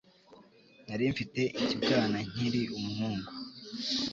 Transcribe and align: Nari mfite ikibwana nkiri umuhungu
Nari 0.87 1.03
mfite 1.13 1.41
ikibwana 1.63 2.17
nkiri 2.29 2.61
umuhungu 2.77 3.31